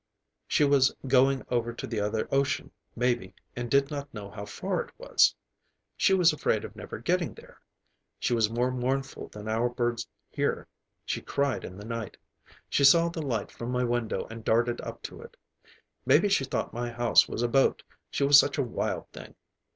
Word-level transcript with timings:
She 0.47 0.63
was 0.63 0.95
going 1.07 1.45
over 1.51 1.73
to 1.73 1.85
the 1.85 1.99
other 1.99 2.27
ocean, 2.31 2.71
maybe, 2.95 3.35
and 3.55 3.69
did 3.69 3.91
not 3.91 4.11
know 4.11 4.31
how 4.31 4.45
far 4.45 4.81
it 4.81 4.89
was. 4.97 5.35
She 5.95 6.11
was 6.15 6.33
afraid 6.33 6.65
of 6.65 6.75
never 6.75 6.97
getting 6.97 7.35
there. 7.35 7.61
She 8.19 8.33
was 8.33 8.49
more 8.49 8.71
mournful 8.71 9.27
than 9.27 9.47
our 9.47 9.69
birds 9.69 10.07
here; 10.27 10.67
she 11.05 11.21
cried 11.21 11.63
in 11.63 11.77
the 11.77 11.85
night. 11.85 12.17
She 12.67 12.83
saw 12.83 13.09
the 13.09 13.21
light 13.21 13.51
from 13.51 13.69
my 13.71 13.83
window 13.83 14.25
and 14.27 14.43
darted 14.43 14.81
up 14.81 15.03
to 15.03 15.21
it. 15.21 15.37
Maybe 16.03 16.29
she 16.29 16.45
thought 16.45 16.73
my 16.73 16.89
house 16.89 17.27
was 17.29 17.43
a 17.43 17.47
boat, 17.47 17.83
she 18.09 18.23
was 18.23 18.39
such 18.39 18.57
a 18.57 18.63
wild 18.63 19.07
thing. 19.11 19.35